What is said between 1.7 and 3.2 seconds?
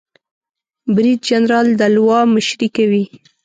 د لوا مشري کوي